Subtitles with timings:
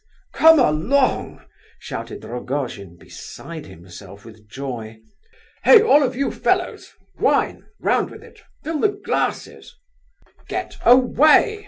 [0.33, 1.45] "Come along!"
[1.77, 4.99] shouted Rogojin, beside himself with joy.
[5.63, 5.79] "Hey!
[5.83, 6.95] all of you fellows!
[7.19, 7.67] Wine!
[7.79, 8.41] Round with it!
[8.63, 9.75] Fill the glasses!"
[10.49, 11.59] "Get away!"